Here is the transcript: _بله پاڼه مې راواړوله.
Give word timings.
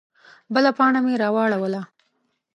_بله 0.53 0.71
پاڼه 0.77 0.99
مې 1.05 1.13
راواړوله. 1.23 1.81